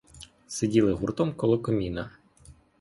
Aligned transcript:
Сиділи 0.47 0.93
гуртом 0.93 1.33
коло 1.33 1.59
каміна. 1.59 2.11